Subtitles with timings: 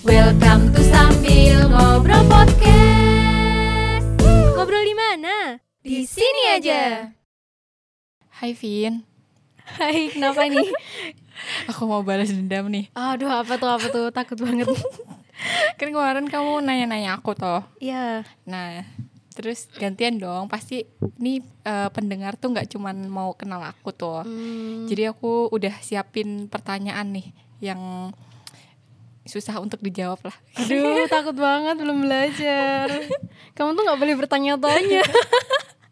[0.00, 4.06] Welcome to Sambil Ngobrol Podcast.
[4.56, 5.34] Ngobrol di mana?
[5.80, 7.08] Di sini aja.
[8.40, 9.04] Hai Vin,
[9.76, 10.64] Hai, kenapa nih?
[11.70, 12.88] aku mau balas dendam nih.
[12.96, 14.08] Aduh, apa tuh apa tuh?
[14.10, 14.66] Takut banget.
[15.78, 17.60] Kan kemarin kamu nanya-nanya aku toh.
[17.78, 18.24] Iya.
[18.48, 18.84] Nah,
[19.36, 20.48] terus gantian dong.
[20.48, 20.88] Pasti
[21.20, 24.24] nih eh, pendengar tuh nggak cuman mau kenal aku tuh.
[24.24, 27.28] Hmm, Jadi aku udah siapin pertanyaan nih
[27.60, 28.10] yang
[29.30, 30.36] susah untuk dijawab lah.
[30.58, 32.90] Aduh, takut banget belum belajar.
[33.56, 35.02] Kamu tuh nggak boleh bertanya-tanya.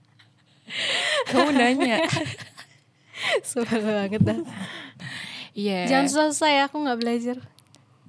[1.31, 2.03] Kamu nanya.
[3.47, 4.39] Sebel banget dah.
[5.55, 5.87] Iya.
[5.87, 7.37] Jangan susah-susah ya, aku nggak belajar.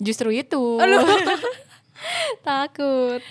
[0.01, 0.81] Justru itu.
[2.41, 3.21] Takut.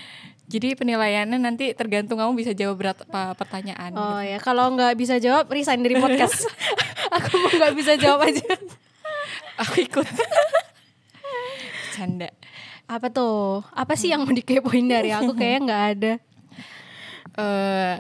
[0.49, 3.93] Jadi penilaiannya nanti tergantung kamu bisa jawab berapa pertanyaan.
[3.93, 6.49] Oh ya, kalau nggak bisa jawab, resign dari podcast.
[7.17, 8.49] aku mau nggak bisa jawab aja.
[9.61, 10.09] Aku ikut.
[11.99, 12.31] Canda.
[12.87, 13.67] Apa tuh?
[13.75, 15.35] Apa sih yang mau dikepoin dari aku?
[15.39, 16.13] Kayaknya nggak ada.
[17.39, 17.97] eh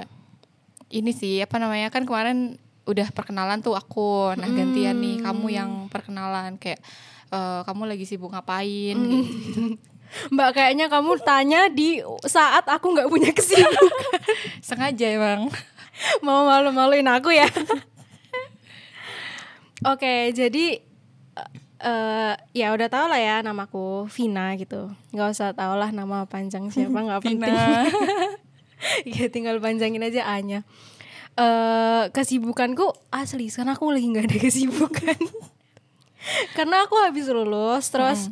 [0.89, 5.70] ini sih apa namanya kan kemarin udah perkenalan tuh aku nah gantian nih kamu yang
[5.92, 6.81] perkenalan kayak
[7.28, 9.77] eh, kamu lagi sibuk ngapain gitu.
[10.34, 13.92] Mbak kayaknya kamu tanya di saat aku nggak punya kesibukan.
[14.67, 15.53] sengaja emang
[16.25, 17.44] Mau malu-maluin aku ya.
[19.84, 20.81] Oke, jadi
[21.79, 24.91] eh ya udah tau lah ya namaku Vina gitu.
[25.15, 27.53] Nggak usah tau lah nama panjang siapa nggak penting.
[29.03, 30.62] Ya tinggal panjangin aja A-nya.
[31.34, 35.19] Eh kesibukanku asli sekarang aku lagi nggak ada kesibukan.
[36.55, 38.31] Karena aku habis lulus terus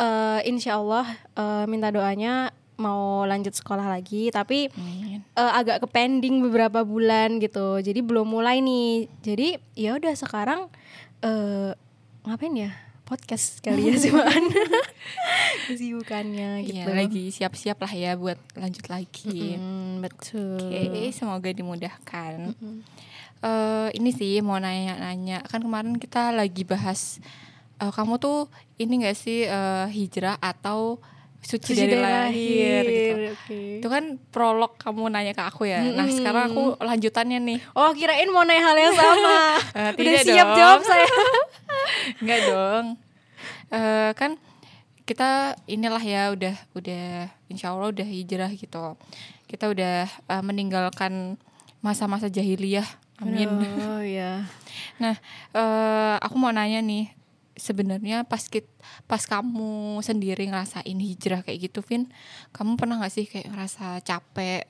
[0.00, 1.04] eh insya Allah
[1.36, 5.20] eh, minta doanya mau lanjut sekolah lagi tapi Amin.
[5.20, 7.76] eh, agak ke pending beberapa bulan gitu.
[7.84, 9.12] Jadi belum mulai nih.
[9.20, 10.72] Jadi ya udah sekarang
[11.20, 11.76] eh
[12.22, 12.70] ngapain ya?
[13.02, 14.42] Podcast kali ya cuman
[15.68, 16.86] kesibukannya gitu.
[16.86, 20.70] Iya lagi siap-siap lah ya buat lanjut lagi Hmm, betul.
[20.70, 22.54] Oke semoga dimudahkan
[23.42, 27.18] Eh ini sih mau nanya-nanya kan kemarin kita lagi bahas
[27.82, 28.46] eh, kamu tuh
[28.78, 31.02] ini gak sih eh, hijrah atau
[31.42, 33.14] suci, dari, lahir, gitu.
[33.34, 33.60] Oke.
[33.82, 35.82] Itu kan prolog kamu nanya ke aku ya.
[35.82, 37.58] Nah, sekarang aku lanjutannya nih.
[37.74, 39.34] Oh kirain mau nanya hal yang sama.
[39.82, 40.58] Eh, Udah siap dong.
[40.62, 41.06] jawab saya.
[42.20, 42.86] Enggak dong.
[43.72, 44.38] Eh kan
[45.02, 48.94] kita inilah ya udah udah insya Allah udah hijrah gitu.
[49.50, 51.36] Kita udah eh, meninggalkan
[51.82, 52.86] masa-masa jahiliyah.
[53.22, 53.50] Amin.
[53.86, 54.46] Oh ya.
[54.98, 55.14] Nah,
[55.54, 57.10] eh aku mau nanya nih,
[57.54, 58.66] sebenarnya pas kit,
[59.06, 62.10] pas kamu sendiri ngerasain hijrah kayak gitu, Vin,
[62.50, 64.66] kamu pernah nggak sih kayak ngerasa capek,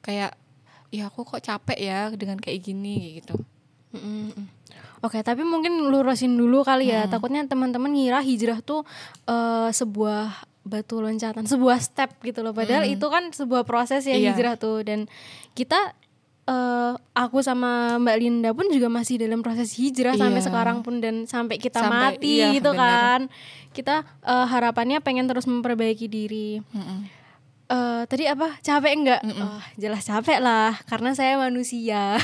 [0.00, 0.36] kayak
[0.92, 3.36] ya aku kok capek ya dengan kayak gini gitu.
[5.02, 7.10] Oke, tapi mungkin lurusin dulu kali ya.
[7.10, 8.86] Takutnya teman-teman ngira hijrah tuh
[9.26, 10.30] eh, sebuah
[10.62, 12.54] batu loncatan, sebuah step gitu loh.
[12.54, 14.30] Padahal itu kan sebuah proses ya Iya.
[14.30, 15.10] hijrah tuh dan
[15.52, 15.90] kita
[16.42, 20.46] eh, aku sama Mbak Linda pun juga masih dalam proses hijrah sampai Iya.
[20.46, 22.82] sekarang pun dan sampai kita Sampai- mati iya, gitu bener.
[22.82, 23.20] kan.
[23.70, 26.58] Kita eh, harapannya pengen terus memperbaiki diri.
[26.62, 27.21] Mm-mm.
[27.72, 29.20] Eh, tadi apa capek enggak?
[29.40, 32.20] Oh, jelas capek lah karena saya manusia.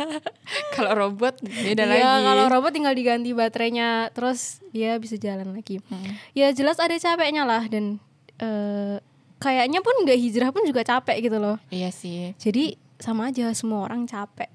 [0.78, 2.22] Kalau robot beda Iya, lagi.
[2.22, 5.82] kalau robot tinggal diganti baterainya, terus dia bisa jalan lagi.
[5.82, 6.12] Mm.
[6.38, 7.98] Ya jelas ada capeknya lah dan
[8.38, 9.02] eh,
[9.42, 11.58] kayaknya pun nggak hijrah pun juga capek gitu loh.
[11.66, 12.36] Iya sih.
[12.38, 14.52] Jadi sama aja semua orang capek.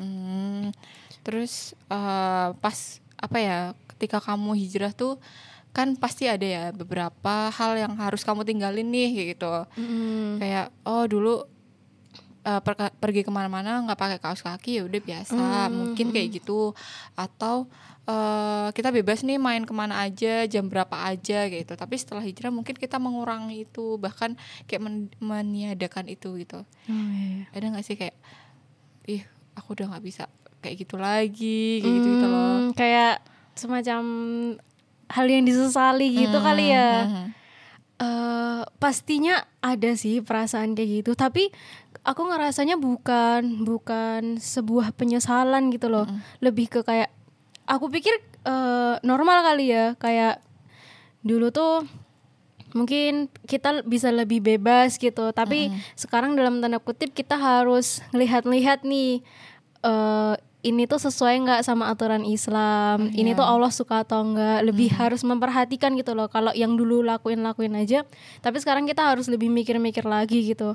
[0.00, 0.72] Hmm,
[1.20, 2.78] terus eh, pas
[3.20, 3.58] apa ya
[3.92, 5.20] ketika kamu hijrah tuh
[5.76, 9.52] kan pasti ada ya beberapa hal yang harus kamu tinggalin nih gitu.
[10.38, 11.44] Kayak oh dulu
[12.42, 15.36] eh, perka- pergi ke mana-mana nggak pakai kaos kaki ya udah biasa
[15.68, 16.72] mungkin kayak gitu.
[17.14, 17.68] Atau
[18.04, 21.72] eh, kita bebas nih main ke mana aja jam berapa aja gitu.
[21.72, 24.32] Tapi setelah hijrah mungkin kita mengurangi itu bahkan
[24.64, 26.64] kayak men- meniadakan itu gitu.
[27.50, 28.16] Ada nggak sih kayak
[29.06, 29.22] ih
[29.52, 30.24] aku udah nggak bisa
[30.58, 32.40] kayak gitu lagi kayak gitu gitu loh.
[32.62, 33.14] Hmm, kayak
[33.52, 34.02] semacam
[35.08, 36.90] hal yang disesali gitu kali ya.
[37.06, 37.26] Mhm.
[37.96, 41.16] eh pastinya ada sih perasaan kayak gitu.
[41.16, 41.48] Tapi
[42.04, 46.04] aku ngerasanya bukan bukan sebuah penyesalan gitu loh.
[46.44, 47.08] Lebih ke kayak
[47.64, 48.12] aku pikir
[48.44, 49.96] eh, normal kali ya.
[49.96, 50.44] Kayak
[51.24, 51.88] dulu tuh
[52.76, 55.32] mungkin kita bisa lebih bebas gitu.
[55.32, 59.24] Tapi sekarang dalam tanda kutip kita harus ngelihat-lihat nih
[59.80, 60.34] eh
[60.66, 63.08] ini tuh sesuai nggak sama aturan Islam?
[63.08, 67.40] Ini tuh Allah suka atau enggak lebih harus memperhatikan gitu loh kalau yang dulu lakuin
[67.40, 68.02] lakuin aja.
[68.38, 70.74] Tapi sekarang kita harus lebih mikir-mikir lagi gitu.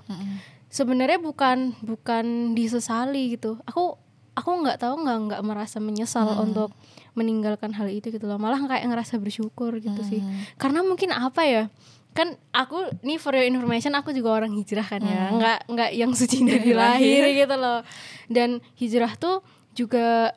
[0.67, 3.59] Sebenarnya bukan bukan disesali gitu.
[3.67, 3.99] Aku
[4.31, 6.47] aku nggak tahu nggak nggak merasa menyesal Hmm.
[6.47, 6.71] untuk
[7.11, 8.39] meninggalkan hal itu gitu loh.
[8.39, 10.23] Malah kayak ngerasa bersyukur gitu sih.
[10.23, 10.47] Hmm.
[10.55, 11.63] karena mungkin apa ya?
[12.11, 15.31] Kan aku nih for your information aku juga orang hijrah kan ya.
[15.31, 17.83] Nggak nggak yang suci dari lahir gitu loh.
[18.27, 19.43] Dan hijrah tuh
[19.73, 20.35] juga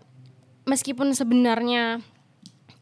[0.64, 2.00] meskipun sebenarnya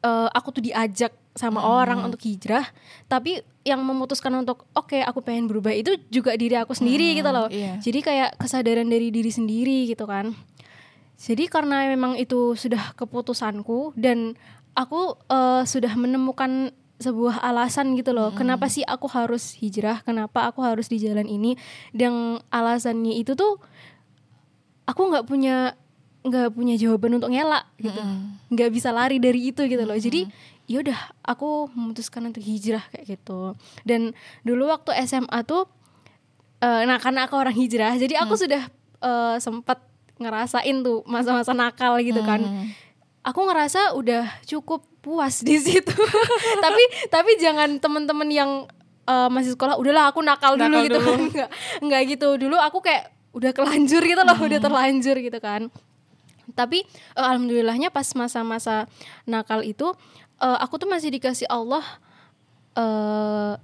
[0.03, 2.69] eh, aku tuh diajak sama orang untuk hijrah
[3.09, 7.49] tapi yang memutuskan untuk oke aku pengen berubah itu juga diri aku sendiri gitu loh
[7.49, 7.81] iya.
[7.81, 10.37] jadi kayak kesadaran dari diri sendiri gitu kan
[11.17, 14.37] jadi karena memang itu sudah keputusanku dan
[14.77, 18.31] aku eh, sudah menemukan sebuah alasan gitu loh.
[18.31, 20.07] Kenapa sih aku harus hijrah?
[20.07, 21.59] Kenapa aku harus di jalan ini?
[21.91, 23.59] Dan alasannya itu tuh
[24.87, 25.75] aku nggak punya
[26.23, 28.01] nggak punya jawaban untuk ngelak gitu.
[28.51, 29.99] Nggak bisa lari dari itu gitu loh.
[29.99, 30.31] Jadi
[30.71, 30.97] yaudah
[31.27, 33.59] aku memutuskan untuk hijrah kayak gitu.
[33.83, 34.15] Dan
[34.47, 35.67] dulu waktu SMA tuh
[36.63, 38.63] eh, nah karena aku orang hijrah, jadi aku sudah
[39.03, 39.83] eh, sempat
[40.23, 42.39] ngerasain tuh masa-masa nakal gitu kan.
[43.23, 45.95] Aku ngerasa udah cukup puas di situ.
[46.65, 48.51] tapi tapi jangan temen-temen yang
[49.11, 51.11] eh, masih sekolah udahlah aku nakal dulu Nakal gitu dulu.
[51.11, 51.19] kan.
[51.27, 51.49] Enggak,
[51.83, 52.29] enggak gitu.
[52.39, 55.67] Dulu aku kayak udah kelanjur gitu loh, udah terlanjur gitu kan.
[56.53, 56.85] Tapi
[57.17, 58.87] eh, alhamdulillahnya pas masa-masa
[59.25, 59.91] nakal itu
[60.41, 61.85] eh, aku tuh masih dikasih Allah
[62.73, 63.55] eh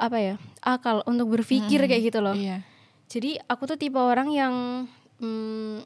[0.00, 0.34] apa ya?
[0.60, 2.36] akal untuk berpikir kayak gitu loh.
[2.36, 2.60] Iya.
[3.08, 4.54] Jadi aku tuh tipe orang yang
[5.20, 5.84] mm,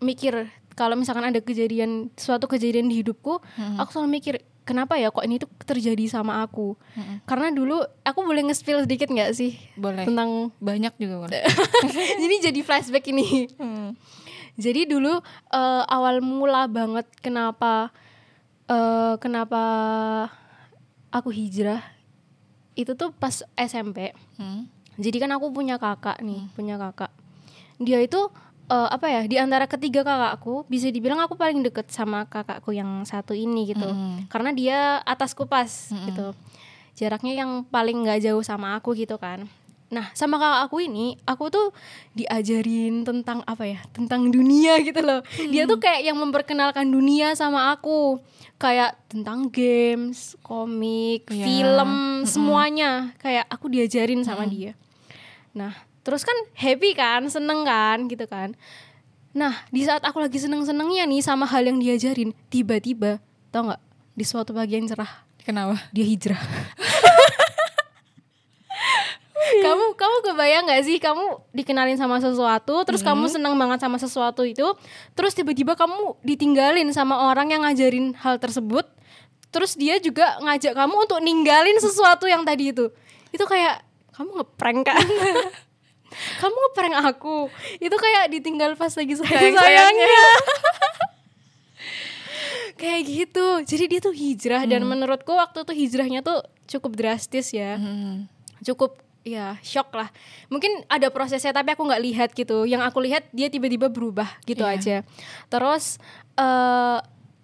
[0.00, 3.36] mikir kalau misalkan ada kejadian suatu kejadian di hidupku,
[3.76, 4.34] aku selalu mikir
[4.64, 6.78] kenapa ya kok ini tuh terjadi sama aku.
[7.28, 10.08] Karena dulu aku boleh nge-spill sedikit nggak sih Boleh.
[10.08, 11.30] tentang Banyak juga kan.
[12.16, 13.50] jadi jadi flashback ini.
[14.60, 15.24] Jadi dulu
[15.56, 17.88] eh, awal mula banget kenapa
[18.68, 19.62] eh, kenapa
[21.08, 21.80] aku hijrah
[22.76, 24.12] itu tuh pas SMP.
[24.36, 24.68] Hmm.
[25.00, 27.08] Jadi kan aku punya kakak nih, punya kakak.
[27.80, 28.28] Dia itu
[28.68, 29.24] eh, apa ya?
[29.24, 33.88] Di antara ketiga kakakku, bisa dibilang aku paling deket sama kakakku yang satu ini gitu.
[33.88, 34.28] Mm.
[34.28, 34.78] Karena dia
[35.08, 36.36] atasku pas gitu.
[37.00, 39.48] Jaraknya yang paling nggak jauh sama aku gitu kan.
[39.90, 41.74] Nah, sama kakak aku ini, aku tuh
[42.14, 43.82] diajarin tentang apa ya?
[43.90, 45.18] Tentang dunia gitu loh.
[45.50, 48.22] Dia tuh kayak yang memperkenalkan dunia sama aku.
[48.54, 51.42] Kayak tentang games, komik, Iya.
[51.42, 53.10] film, semuanya.
[53.18, 54.78] Kayak aku diajarin sama dia.
[55.50, 55.74] Nah,
[56.06, 58.54] terus kan happy kan, seneng kan, gitu kan.
[59.34, 63.18] Nah, di saat aku lagi seneng-senengnya nih sama hal yang diajarin, tiba-tiba,
[63.50, 63.82] tau nggak?
[64.14, 65.74] Di suatu bagian cerah, Kenapa?
[65.90, 66.38] dia hijrah.
[69.60, 70.96] kamu kamu kebayang nggak sih?
[70.96, 74.64] Kamu dikenalin sama sesuatu terus kamu senang banget sama sesuatu itu
[75.12, 78.88] terus tiba-tiba kamu ditinggalin sama orang yang ngajarin hal tersebut
[79.52, 82.88] terus dia juga ngajak kamu untuk ninggalin sesuatu yang tadi itu.
[83.28, 83.84] Itu kayak
[84.16, 85.06] kamu ngeprank kan?
[86.10, 87.46] Kamu ngeprank aku.
[87.78, 90.10] Itu kayak ditinggal pas lagi sayang sayangnya.
[92.80, 93.46] Kayak gitu.
[93.62, 97.78] Jadi dia tuh hijrah dan menurutku waktu tuh hijrahnya tuh cukup drastis ya.
[97.78, 98.26] Hmm.
[98.60, 100.08] cukup ya shock lah.
[100.48, 102.64] Mungkin ada prosesnya tapi aku nggak lihat gitu.
[102.64, 104.74] Yang aku lihat dia tiba-tiba berubah gitu Iya.
[104.76, 104.96] aja.
[105.46, 106.00] Terus
[106.36, 106.98] eh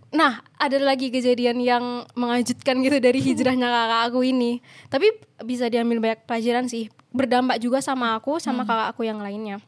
[0.06, 1.84] nah ada lagi kejadian yang
[2.16, 4.64] mengejutkan gitu dari hijrahnya kakak aku ini.
[4.88, 5.06] Tapi
[5.44, 6.88] bisa diambil banyak pelajaran sih.
[7.12, 9.60] Berdampak juga sama aku sama kakak aku yang lainnya.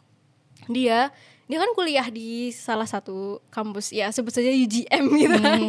[0.68, 1.12] Dia
[1.48, 5.60] dia kan kuliah di salah satu kampus ya sebut saja UGM gitu kan.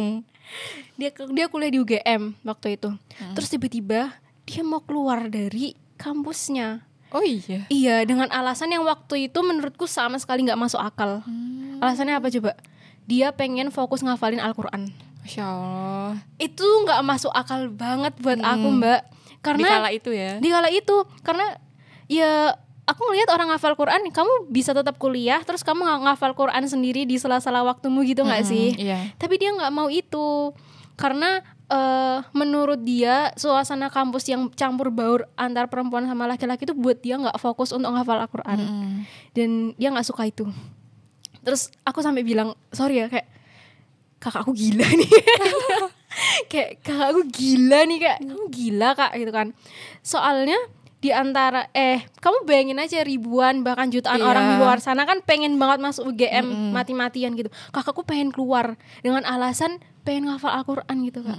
[0.96, 2.90] Dia dia kuliah di UGM waktu itu.
[3.32, 4.12] Terus tiba-tiba
[4.44, 6.88] dia mau keluar dari kampusnya.
[7.10, 7.66] Oh iya.
[7.68, 11.20] iya dengan alasan yang waktu itu menurutku sama sekali nggak masuk akal.
[11.82, 12.56] Alasannya apa coba?
[13.04, 14.94] Dia pengen fokus ngafalin Al-Quran.
[15.20, 16.16] Masya Allah.
[16.40, 19.00] itu nggak masuk akal banget buat aku mbak.
[19.04, 20.40] Di karena kala itu ya.
[20.40, 20.96] di kala itu.
[21.20, 21.44] Karena
[22.08, 22.56] ya
[22.88, 27.04] aku ngelihat orang ngafal Quran kamu bisa tetap kuliah terus kamu nggak ngafal Quran sendiri
[27.04, 28.78] di sela-sela waktumu gitu nggak sih?
[28.78, 29.12] Iya.
[29.18, 30.54] tapi dia nggak mau itu.
[30.94, 36.98] Karena eh, menurut dia suasana kampus yang campur baur antar perempuan sama laki-laki itu buat
[36.98, 38.58] dia nggak fokus untuk ngafal Al-Quran.
[38.58, 38.92] Mm.
[39.30, 40.44] dan dia nggak suka itu.
[41.40, 43.24] Terus aku sampai bilang sorry ya kayak
[44.18, 45.10] kakakku gila nih.
[46.50, 49.54] Kayak kakakku gila nih kak kamu gila kak gitu kan.
[50.02, 50.58] Soalnya
[51.00, 54.26] di antara eh kamu bayangin aja ribuan bahkan jutaan Iya.
[54.28, 57.48] orang di luar sana kan pengen banget masuk UGM mati-matian gitu.
[57.70, 61.38] Kakakku pengen keluar dengan alasan pengen ngafal Al-Quran gitu kak.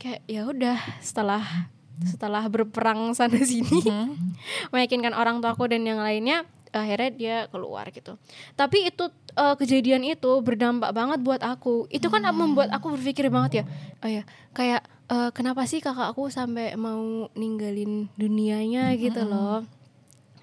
[0.00, 1.70] Kayak ya udah setelah
[2.02, 3.84] setelah berperang sana sini
[4.74, 8.16] meyakinkan orang tuaku dan yang lainnya akhirnya dia keluar gitu.
[8.56, 11.86] Tapi itu eh, kejadian itu berdampak banget buat aku.
[11.92, 13.64] Itu kan membuat aku berpikir banget ya
[14.02, 14.22] oh ya
[14.56, 14.82] kayak
[15.12, 18.96] eh, kenapa sih kakak aku sampai mau ninggalin dunianya?
[18.96, 19.68] Gitu loh.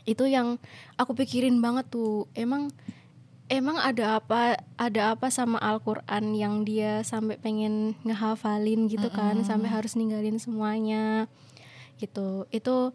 [0.05, 0.61] Itu yang
[0.95, 2.29] aku pikirin banget tuh.
[2.37, 2.69] Emang
[3.49, 9.67] emang ada apa ada apa sama Al-Qur'an yang dia sampai pengen ngehafalin gitu kan sampai
[9.73, 11.25] harus ninggalin semuanya?
[11.97, 12.45] Gitu.
[12.53, 12.93] Itu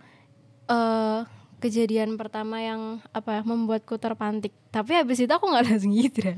[0.71, 1.27] eh
[1.59, 4.55] kejadian pertama yang apa membuatku terpantik.
[4.71, 6.37] Tapi habis itu aku nggak langsung hijrah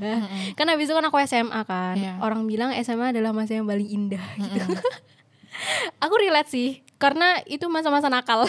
[0.57, 1.95] kan habis itu kan aku SMA kan.
[1.95, 2.13] Iya.
[2.23, 4.59] orang bilang SMA adalah masa yang paling indah gitu.
[6.05, 6.69] Aku relate sih
[7.01, 8.45] karena itu masa-masa nakal.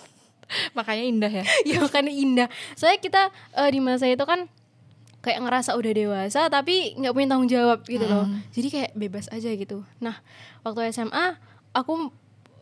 [0.76, 1.44] Makanya indah ya.
[1.64, 2.48] ya makanya indah.
[2.76, 3.22] Soalnya kita
[3.56, 4.48] eh, di masa itu kan
[5.22, 8.26] kayak ngerasa udah dewasa tapi nggak punya tanggung jawab gitu loh.
[8.50, 9.86] Jadi kayak bebas aja gitu.
[10.02, 10.18] Nah
[10.66, 11.38] waktu SMA
[11.72, 12.10] aku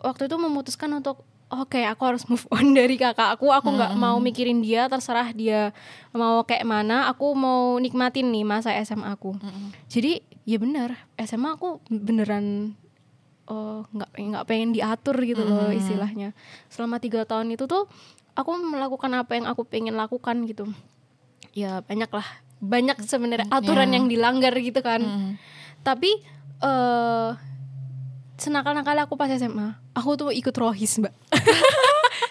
[0.04, 3.48] waktu itu memutuskan untuk oke aku harus move on dari kakak aku.
[3.48, 5.72] Aku nggak mau mikirin dia terserah dia
[6.12, 7.08] mau kayak mana.
[7.08, 9.40] Aku mau nikmatin nih masa SMA aku.
[9.88, 12.76] Jadi ya benar SMA aku beneran
[13.48, 16.36] oh nggak nggak pengen diatur gitu loh istilahnya.
[16.68, 17.88] Selama tiga tahun itu tuh
[18.36, 20.68] aku melakukan apa yang aku pengen lakukan gitu.
[21.56, 23.94] Ya banyak lah banyak sebenarnya aturan ya.
[23.98, 25.00] yang dilanggar gitu kan.
[25.00, 25.30] Mm.
[25.80, 26.12] tapi
[26.60, 27.28] eh
[28.36, 31.12] senakal nakal aku pas SMA aku tuh ikut rohis mbak.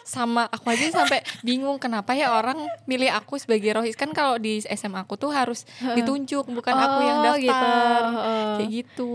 [0.09, 2.57] Sama aku aja sampai bingung kenapa ya orang
[2.89, 3.93] milih aku sebagai rohis?
[3.93, 8.01] Kan kalau di SMA aku tuh harus ditunjuk bukan aku yang Oh, daftar.
[8.09, 8.33] Gitu.
[8.57, 9.13] Kayak gitu.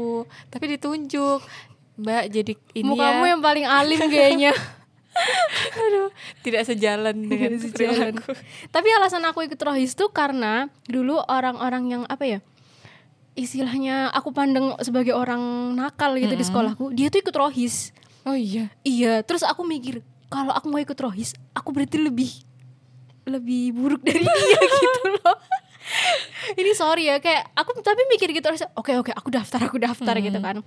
[0.54, 1.40] Tapi ditunjuk.
[1.94, 3.30] Mbak jadi ini mukamu ya.
[3.34, 4.50] yang paling alim kayaknya
[5.74, 6.10] aduh,
[6.42, 8.14] tidak sejalan dengan Tidak sejalan.
[8.18, 8.32] perilaku.
[8.70, 12.38] Tapi alasan aku ikut rohis tuh karena dulu orang-orang yang apa ya
[13.34, 17.90] istilahnya aku pandang sebagai orang nakal gitu di sekolahku, dia tuh ikut rohis.
[18.22, 18.70] Oh iya.
[18.86, 22.30] Iya, terus aku mikir kalau aku mau ikut rohis, aku berarti lebih
[23.26, 25.36] lebih buruk dari dia gitu loh.
[26.54, 30.38] Ini sorry ya, kayak aku tapi mikir gitu oke oke aku daftar aku daftar gitu
[30.38, 30.62] kan.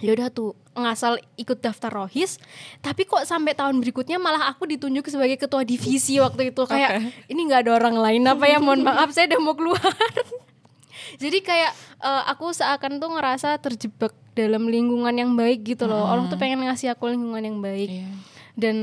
[0.00, 2.40] Ya udah tuh ngasal ikut daftar rohis,
[2.80, 7.40] tapi kok sampai tahun berikutnya malah aku ditunjuk sebagai ketua divisi waktu itu kayak ini
[7.44, 9.80] nggak ada orang lain apa ya mohon maaf saya udah mau keluar.
[11.22, 16.06] Jadi kayak eh, aku seakan tuh ngerasa terjebak dalam lingkungan yang baik gitu loh.
[16.06, 17.88] Allah tuh pengen ngasih aku lingkungan yang baik.
[17.90, 18.08] Iya.
[18.56, 18.76] Dan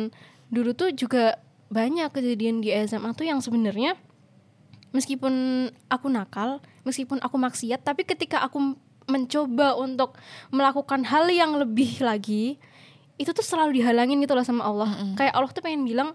[0.54, 3.96] dulu tuh juga banyak kejadian di SMA tuh yang sebenarnya
[4.96, 10.20] meskipun aku nakal, meskipun aku maksiat, tapi ketika aku mencoba untuk
[10.52, 12.60] melakukan hal yang lebih lagi,
[13.18, 14.92] itu tuh selalu dihalangin gitu loh sama Allah.
[15.18, 16.14] Kayak Allah tuh pengen bilang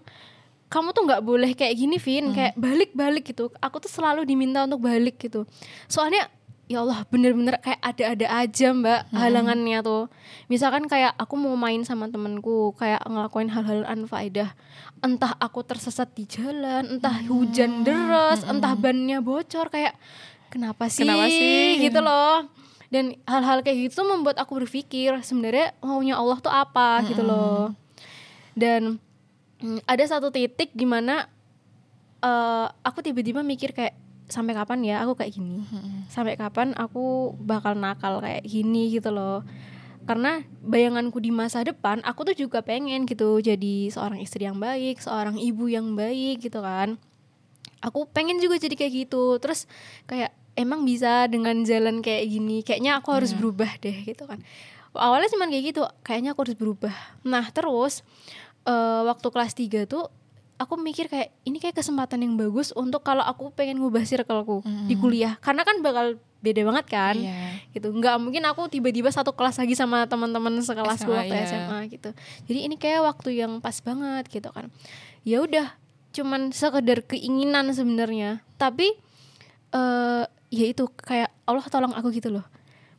[0.71, 3.53] kamu tuh nggak boleh kayak gini, Vin, kayak balik-balik gitu.
[3.61, 5.45] Aku tuh selalu diminta untuk balik gitu.
[5.85, 6.29] Soalnya
[6.65, 10.09] ya Allah bener-bener kayak ada-ada aja mbak halangannya tuh.
[10.49, 14.55] Misalkan kayak aku mau main sama temenku kayak ngelakuin hal-hal anfaedah.
[15.03, 19.93] Entah aku tersesat di jalan entah hujan deras entah bannya bocor kayak
[20.49, 21.83] kenapa sih, Kenapa sih?
[21.83, 22.62] gitu loh
[22.93, 27.73] dan hal-hal kayak gitu membuat aku berpikir sebenarnya maunya Allah tuh apa gitu loh.
[28.53, 29.01] Dan
[29.57, 31.25] mm, ada satu titik di mana
[32.21, 33.97] eh aku tiba-tiba mikir kayak
[34.29, 35.65] sampai kapan ya aku kayak gini?
[36.13, 38.93] Sampai kapan aku bakal nakal kayak gini?
[38.93, 39.41] gitu loh.
[40.05, 45.01] Karena bayanganku di masa depan aku tuh juga pengen gitu jadi seorang istri yang baik
[45.01, 47.01] seorang ibu yang baik gitu kan.
[47.81, 49.41] Aku pengen juga jadi kayak gitu.
[49.41, 49.65] Terus
[50.05, 54.41] kayak emang bisa dengan jalan kayak gini kayaknya aku harus berubah deh gitu kan.
[54.93, 56.93] Awalnya cuman kayak gitu kayaknya aku harus berubah.
[57.25, 58.05] Nah terus
[58.65, 60.09] eh, waktu kelas 3 tuh
[60.61, 64.95] aku mikir kayak ini kayak kesempatan yang bagus untuk kalau aku pengen ngubah circleku di
[64.95, 65.35] kuliah.
[65.41, 67.71] Karena kan bakal beda banget kan Iya.
[67.71, 67.89] gitu.
[67.89, 71.47] Nggak mungkin aku tiba-tiba satu kelas lagi sama teman-teman sekelasku SMA, waktu iya.
[71.47, 72.09] SMA gitu.
[72.51, 74.67] Jadi ini kayak waktu yang pas banget gitu kan.
[75.23, 75.73] Ya udah
[76.13, 78.43] cuman sekedar keinginan sebenarnya.
[78.59, 78.91] Tapi
[79.73, 82.45] eh ya itu kayak Allah tolong aku gitu loh.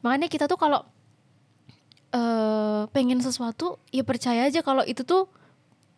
[0.03, 0.83] Makanya kita tuh kalau
[2.11, 5.31] eh pengen sesuatu ya percaya aja kalau itu tuh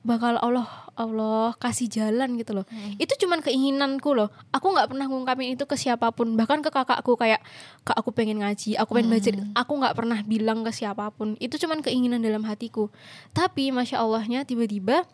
[0.07, 2.65] bakal Allah Allah kasih jalan gitu loh.
[3.01, 4.31] Itu cuman keinginanku loh.
[4.55, 6.39] Aku nggak pernah ngungkapin itu ke siapa pun.
[6.39, 7.43] Bahkan ke kakakku kayak
[7.83, 9.35] kak aku pengen ngaji aku pengen belajar.
[9.59, 11.35] Aku nggak pernah bilang ke siapa pun.
[11.43, 12.89] Itu cuman keinginan dalam hatiku.
[13.35, 15.05] Tapi masya Allahnya tiba-tiba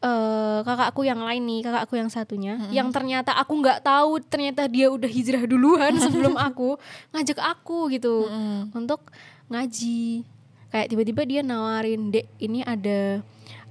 [0.00, 4.88] eh kakakku yang lain nih kakakku yang satunya yang ternyata aku nggak tahu ternyata dia
[4.88, 6.80] udah hijrah duluan sebelum aku
[7.12, 8.24] ngajak aku gitu.
[8.72, 9.12] Untuk
[9.52, 10.24] ngaji.
[10.70, 13.20] Kayak tiba-tiba dia nawarin dek ini ada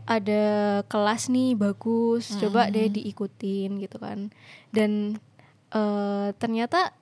[0.06, 0.44] ada
[0.86, 4.30] kelas nih bagus coba deh diikutin gitu kan.
[4.70, 5.18] Dan
[5.74, 6.94] eh ternyata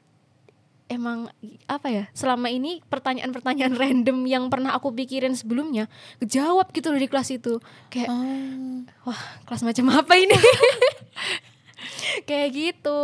[0.87, 1.27] emang
[1.67, 7.07] apa ya selama ini pertanyaan-pertanyaan random yang pernah aku pikirin sebelumnya kejawab gitu loh di
[7.07, 8.83] kelas itu kayak Oh.
[9.05, 10.31] wah kelas macam apa ini
[12.27, 12.99] kayak gitu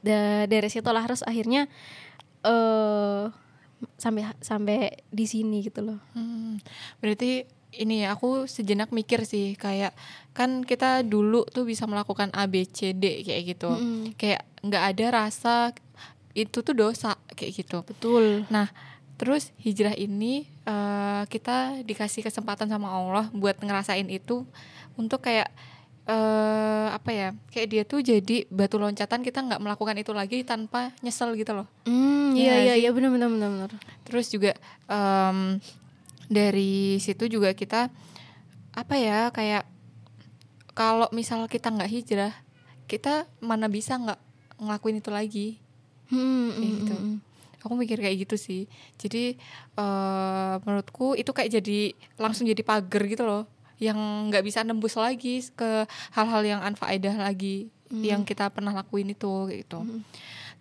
[0.00, 1.66] da dari situ lah terus akhirnya
[2.42, 3.24] eh
[3.98, 6.62] sampai sampai di sini gitu loh Hmm,
[7.02, 7.44] berarti
[7.76, 9.92] ini ya aku sejenak mikir sih kayak
[10.32, 13.68] kan kita dulu tuh bisa melakukan A B C D kayak gitu.
[13.68, 14.16] Mm-mm.
[14.16, 15.76] Kayak nggak ada rasa
[16.36, 17.80] itu tuh dosa kayak gitu.
[17.88, 18.44] Betul.
[18.52, 18.68] Nah
[19.16, 24.44] terus hijrah ini uh, kita dikasih kesempatan sama Allah buat ngerasain itu
[25.00, 25.48] untuk kayak
[26.04, 30.92] uh, apa ya kayak dia tuh jadi batu loncatan kita nggak melakukan itu lagi tanpa
[31.00, 31.66] nyesel gitu loh.
[31.88, 33.70] Hmm, iya iya iya benar benar benar
[34.04, 34.52] terus juga
[34.84, 35.56] um,
[36.28, 37.88] dari situ juga kita
[38.76, 39.64] apa ya kayak
[40.76, 42.34] kalau misal kita nggak hijrah
[42.84, 44.20] kita mana bisa nggak
[44.60, 45.48] ngelakuin itu lagi
[46.10, 47.64] hmm, kayak gitu hmm, hmm.
[47.64, 48.62] aku mikir kayak gitu sih
[49.00, 49.36] jadi
[49.78, 53.44] uh, menurutku itu kayak jadi langsung jadi pagar gitu loh
[53.76, 53.98] yang
[54.32, 55.84] nggak bisa nembus lagi ke
[56.16, 58.02] hal-hal yang anfaedah lagi hmm.
[58.02, 60.00] yang kita pernah lakuin itu gitu hmm.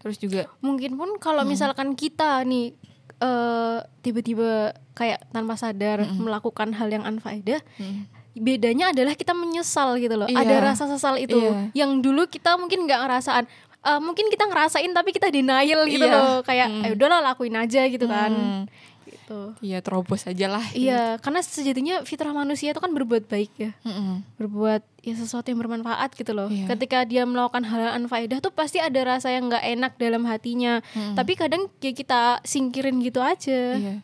[0.03, 1.49] terus juga mungkin pun kalau hmm.
[1.49, 2.75] misalkan kita nih
[3.23, 6.19] uh, tiba-tiba kayak tanpa sadar hmm.
[6.19, 10.27] melakukan hal yang anfaedah hmm bedanya adalah kita menyesal gitu loh.
[10.27, 10.43] Iya.
[10.43, 11.39] Ada rasa sesal itu.
[11.39, 11.71] Iya.
[11.71, 13.47] Yang dulu kita mungkin nggak ngerasaan
[13.85, 16.17] uh, mungkin kita ngerasain tapi kita denial gitu iya.
[16.17, 16.85] loh kayak hmm.
[16.89, 18.63] eh udahlah lakuin aja gitu kan hmm.
[19.05, 23.71] gitu iya terobos aja lah iya karena sejatinya fitrah manusia itu kan berbuat baik ya
[23.85, 24.41] hmm.
[24.41, 26.65] berbuat ya sesuatu yang bermanfaat gitu loh iya.
[26.65, 30.81] ketika dia melakukan hal yang anfaedah tuh pasti ada rasa yang nggak enak dalam hatinya
[30.97, 31.13] hmm.
[31.13, 34.01] tapi kadang ya kita singkirin gitu aja iya.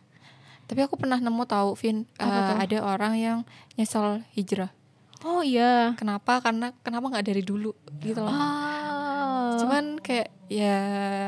[0.69, 3.37] tapi aku pernah nemu tahu Vin uh, ada orang yang
[3.75, 4.69] nyesel hijrah
[5.21, 5.93] Oh iya.
[6.01, 6.41] Kenapa?
[6.41, 8.33] Karena kenapa nggak dari dulu gitu loh.
[8.33, 8.80] Ah
[9.65, 10.77] cuman kayak ya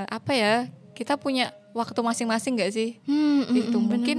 [0.10, 0.54] apa ya
[0.94, 3.02] kita punya waktu masing-masing gak sih?
[3.04, 4.18] Hmm, hmm itu hmm, mungkin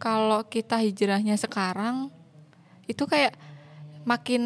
[0.00, 2.08] kalau kita hijrahnya sekarang
[2.88, 3.36] itu kayak
[4.04, 4.42] makin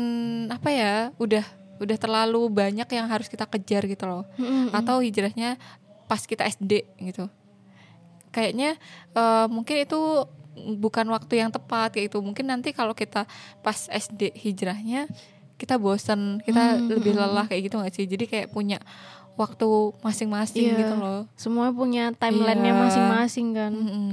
[0.51, 1.43] apa ya udah
[1.79, 4.27] udah terlalu banyak yang harus kita kejar gitu loh.
[4.35, 4.79] Hmm, hmm, hmm.
[4.79, 5.59] atau hijrahnya
[6.11, 7.31] pas kita SD gitu.
[8.35, 8.77] Kayaknya
[9.15, 10.01] uh, mungkin itu
[10.59, 13.31] bukan waktu yang tepat kayak itu mungkin nanti kalau kita
[13.63, 15.07] pas SD hijrahnya
[15.59, 18.07] kita bosan kita hmm, lebih hmm, lelah kayak gitu gak sih?
[18.07, 18.79] Jadi kayak punya
[19.35, 19.69] waktu
[20.03, 20.79] masing-masing yeah.
[20.83, 21.21] gitu loh.
[21.35, 22.83] Semua punya timelinenya yeah.
[22.87, 23.73] masing-masing kan.
[23.75, 24.11] Mm -hmm.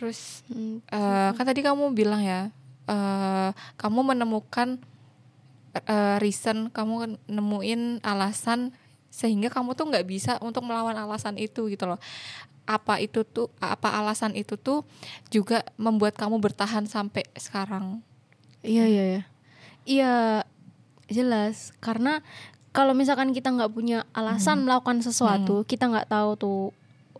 [0.00, 2.48] terus mm, uh, kan tadi kamu bilang ya
[2.88, 4.80] uh, kamu menemukan
[5.76, 8.72] uh, reason kamu nemuin alasan
[9.12, 12.00] sehingga kamu tuh nggak bisa untuk melawan alasan itu gitu loh.
[12.64, 14.86] Apa itu tuh apa alasan itu tuh
[15.28, 18.00] juga membuat kamu bertahan sampai sekarang?
[18.64, 19.22] Iya iya iya
[19.90, 20.46] Iya
[21.10, 22.22] jelas karena
[22.70, 24.64] kalau misalkan kita nggak punya alasan hmm.
[24.70, 25.66] melakukan sesuatu, hmm.
[25.66, 26.62] kita nggak tahu tuh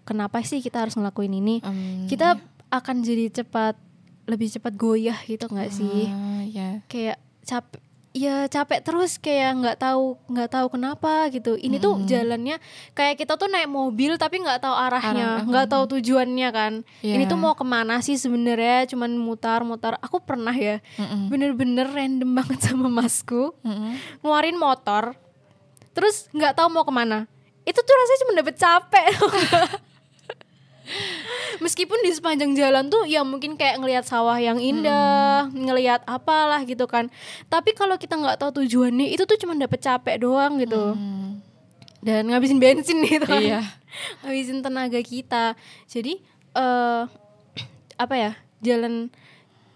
[0.06, 2.06] kenapa sih kita harus ngelakuin ini, hmm.
[2.06, 2.38] kita
[2.70, 3.74] akan jadi cepat
[4.30, 6.06] lebih cepat goyah gitu nggak sih?
[6.06, 6.86] Uh, yeah.
[6.86, 11.84] Kayak capek ya capek terus kayak nggak tahu nggak tahu kenapa gitu ini hmm.
[11.84, 12.58] tuh jalannya
[12.90, 16.72] kayak kita tuh naik mobil tapi nggak tahu arahnya nggak Arah, tahu tujuannya kan
[17.06, 17.14] yeah.
[17.14, 20.82] ini tuh mau ke mana sih sebenarnya cuman mutar-mutar aku pernah ya
[21.30, 21.98] bener-bener mm -mm.
[22.02, 23.92] random banget sama masku mm -mm.
[24.26, 25.14] ngeluarin motor
[25.94, 27.30] terus nggak tahu mau ke mana
[27.62, 29.06] itu tuh rasanya cuma dapet capek
[31.60, 35.66] meskipun di sepanjang jalan tuh ya mungkin kayak ngelihat sawah yang indah hmm.
[35.66, 37.12] ngelihat apalah gitu kan
[37.52, 41.40] tapi kalau kita nggak tahu tujuannya itu tuh cuma dapet capek doang gitu hmm.
[42.00, 43.62] dan ngabisin bensin gitu kan iya.
[44.24, 45.58] ngabisin tenaga kita
[45.90, 46.18] jadi
[46.56, 47.10] uh,
[48.00, 48.32] apa ya
[48.64, 49.12] jalan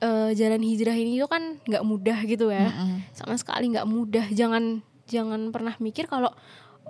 [0.00, 2.96] uh, jalan hijrah ini tuh kan nggak mudah gitu ya mm -mm.
[3.12, 6.32] sama sekali nggak mudah jangan jangan pernah mikir kalau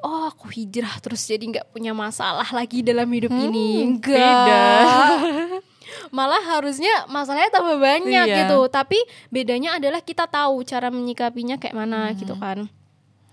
[0.05, 5.17] oh aku hijrah terus jadi nggak punya masalah lagi dalam hidup hmm, ini enggak
[6.17, 8.45] malah harusnya masalahnya tambah banyak iya.
[8.45, 9.01] gitu tapi
[9.33, 12.17] bedanya adalah kita tahu cara menyikapinya kayak mana hmm.
[12.21, 12.69] gitu kan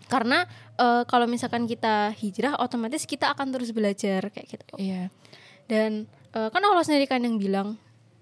[0.07, 0.47] karena
[0.79, 5.11] uh, kalau misalkan kita hijrah otomatis kita akan terus belajar kayak gitu iya.
[5.67, 7.75] dan uh, kan Allah sendiri kan yang bilang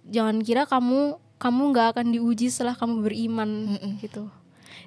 [0.10, 3.92] jangan kira kamu kamu nggak akan diuji setelah kamu beriman mm -mm.
[4.02, 4.28] gitu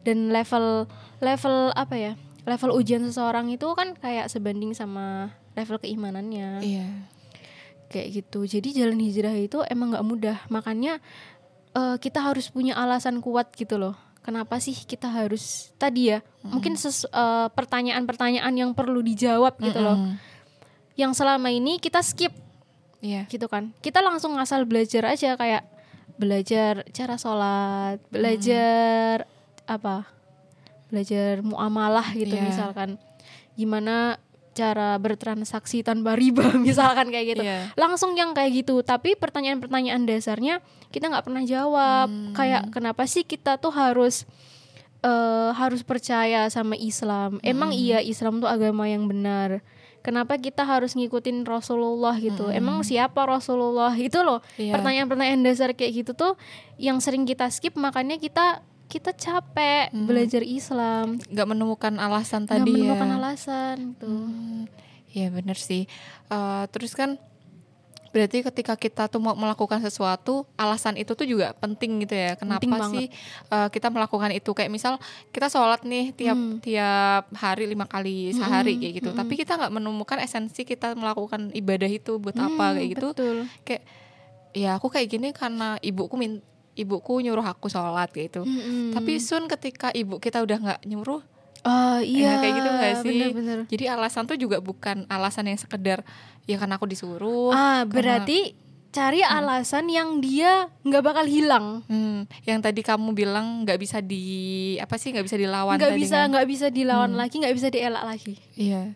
[0.03, 0.87] dan level
[1.23, 6.63] level apa ya level ujian seseorang itu kan kayak sebanding sama level keimanannya.
[6.63, 6.89] Iya.
[7.93, 8.41] Kayak gitu.
[8.49, 10.39] Jadi jalan hijrah itu emang nggak mudah.
[10.51, 10.99] Makanya
[11.77, 13.95] uh, kita harus punya alasan kuat gitu loh.
[14.23, 16.23] Kenapa sih kita harus tadi ya?
[16.47, 16.51] Mm.
[16.59, 19.87] Mungkin pertanyaan pertanyaan-pertanyaan yang perlu dijawab gitu mm -mm.
[19.87, 19.99] loh.
[20.95, 22.33] Yang selama ini kita skip.
[23.03, 23.27] Iya.
[23.27, 23.75] Gitu kan.
[23.83, 25.67] Kita langsung asal belajar aja kayak
[26.19, 29.75] belajar cara sholat, belajar mm.
[29.75, 30.22] apa?
[30.93, 32.45] Belajar muamalah gitu yeah.
[32.45, 33.01] misalkan
[33.57, 34.21] gimana
[34.53, 37.73] cara bertransaksi tanpa riba misalkan kayak gitu yeah.
[37.75, 40.61] langsung yang kayak gitu tapi pertanyaan-pertanyaan dasarnya
[40.93, 42.37] kita nggak pernah jawab hmm.
[42.37, 44.29] kayak kenapa sih kita tuh harus
[45.01, 47.81] uh, harus percaya sama Islam emang hmm.
[47.81, 49.65] iya Islam tuh agama yang benar
[50.05, 52.59] kenapa kita harus ngikutin Rasulullah gitu hmm.
[52.59, 54.77] emang siapa Rasulullah itu loh yeah.
[54.77, 56.37] pertanyaan-pertanyaan dasar kayak gitu tuh
[56.77, 58.61] yang sering kita skip makanya kita
[58.93, 61.17] kita capek belajar Islam.
[61.25, 64.61] Nggak menemukan alasan nggak tadi menemukan ya alasan gitu Hmm,
[65.09, 65.89] ya bener sih.
[66.29, 67.17] Eh, terus kan
[68.13, 72.37] berarti ketika kita tuh mau melakukan sesuatu alasan itu tuh juga penting gitu ya.
[72.37, 73.07] Kenapa Penting sih
[73.49, 74.53] eh, kita melakukan itu?
[74.53, 76.61] Kayak misal kita sholat nih tiap Hmm.
[76.61, 79.11] tiap hari lima kali sehari kayak gitu.
[79.13, 83.09] tapi kita nggak menemukan esensi kita melakukan ibadah itu buat apa Hmm, kayak gitu.
[83.17, 83.37] betul.
[83.65, 83.83] Kayak
[84.53, 88.93] ya aku kayak gini karena ibuku min ibuku nyuruh aku sholat gitu Mm-mm.
[88.93, 91.21] tapi sun ketika ibu kita udah nggak nyuruh
[91.63, 93.09] oh iya Ya, kayak gitu gak sih?
[93.13, 96.03] bener-bener Jadi alasan tuh juga bukan alasan yang sekedar
[96.43, 97.51] ya karena aku disuruh.
[97.51, 98.59] ah berarti
[98.91, 104.25] cari alasan yang dia nggak bakal hilang Hmm, yang tadi kamu bilang nggak bisa di
[104.77, 106.29] apa sih nggak bisa dilawan nggak bisa kan?
[106.31, 108.93] nggak bisa dilawan lagi nggak bisa dielak lagi Iya.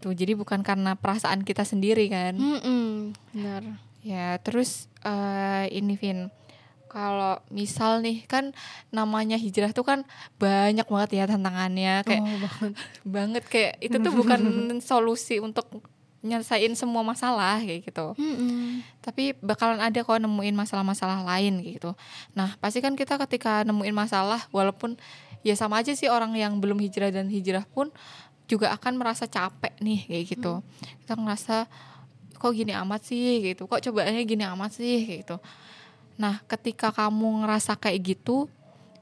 [0.00, 2.34] Tuh jadi bukan karena perasaan kita sendiri kan.
[2.34, 3.62] Mm-mm, benar
[4.00, 6.28] Ya terus eh ini Vin.
[6.94, 8.54] Kalau misal nih kan
[8.94, 10.06] namanya hijrah tuh kan
[10.38, 12.72] banyak banget ya tantangannya kayak oh, banget.
[13.18, 14.40] banget kayak itu tuh bukan
[14.88, 15.66] solusi untuk
[16.22, 18.14] nyelesain semua masalah kayak gitu.
[18.16, 18.80] Mm-mm.
[19.02, 21.90] tapi bakalan ada kok nemuin masalah-masalah lain kayak gitu.
[22.32, 24.96] Nah, pasti kan kita ketika nemuin masalah walaupun
[25.44, 27.92] ya sama aja sih orang yang belum hijrah dan hijrah pun
[28.46, 30.64] juga akan merasa capek nih kayak gitu.
[31.04, 31.68] Kita ngerasa
[32.40, 33.68] kok gini amat sih gitu.
[33.68, 35.36] Kok cobaannya gini amat sih kayak gitu.
[36.14, 38.46] Nah, ketika kamu ngerasa kayak gitu,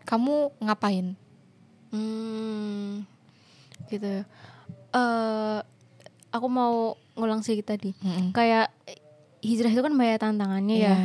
[0.09, 1.15] kamu ngapain?
[1.93, 3.05] Hmm,
[3.93, 4.25] gitu.
[4.93, 5.59] Eh,
[6.33, 7.93] aku mau ngulang sedikit tadi.
[8.01, 8.33] Mm-mm.
[8.33, 8.73] Kayak
[9.45, 10.85] hijrah itu kan banyak tantangannya ya.
[10.85, 10.97] Iya.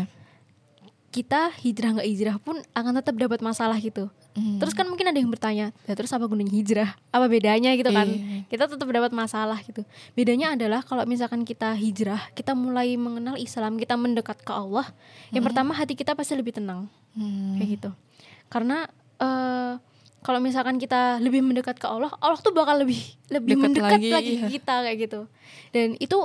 [1.12, 4.08] Kita hijrah nggak hijrah pun akan tetap dapat masalah gitu.
[4.38, 4.62] Mm.
[4.62, 6.94] Terus kan mungkin ada yang bertanya, "Ya, terus apa gunanya hijrah?
[7.10, 8.06] Apa bedanya gitu kan?
[8.06, 8.46] Iya.
[8.46, 9.82] Kita tetap dapat masalah gitu.
[10.14, 14.86] Bedanya adalah kalau misalkan kita hijrah, kita mulai mengenal Islam, kita mendekat ke Allah.
[15.34, 16.86] Yang pertama hati kita pasti lebih tenang
[17.18, 17.58] Hmm.
[17.58, 17.90] kayak gitu
[18.48, 18.86] karena
[19.18, 19.74] eh
[20.22, 23.00] kalau misalkan kita lebih mendekat ke Allah Allah tuh bakal lebih
[23.34, 24.46] lebih Dekat mendekat lagi, lagi, iya.
[24.46, 25.22] ke kita kayak gitu
[25.74, 26.18] dan itu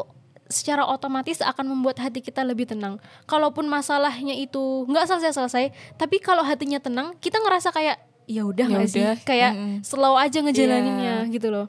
[0.52, 3.00] secara otomatis akan membuat hati kita lebih tenang.
[3.24, 5.64] Kalaupun masalahnya itu nggak selesai selesai
[5.96, 7.96] tapi kalau hatinya tenang kita ngerasa kayak
[8.28, 9.02] ya udah nggak sih?
[9.24, 9.76] Kayak mm-mm.
[9.82, 11.66] slow aja ngejalaninnya gitu loh.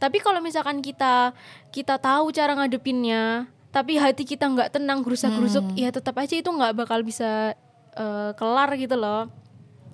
[0.00, 1.36] Tapi kalau misalkan kita
[1.70, 6.46] kita tahu cara ngadepinnya tapi hati kita nggak tenang gerusak gerusuk ya tetap aja itu
[6.46, 7.54] nggak bakal bisa
[7.94, 9.30] eh, kelar gitu loh.